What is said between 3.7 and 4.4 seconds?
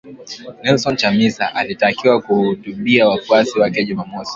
Jumamosi.